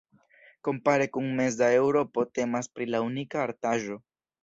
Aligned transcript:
Kompare 0.67 1.07
kun 1.17 1.27
meza 1.41 1.69
Eŭropo 1.83 2.25
temas 2.41 2.73
pri 2.75 2.91
la 2.93 3.07
unika 3.13 3.47
artaĵo. 3.47 4.05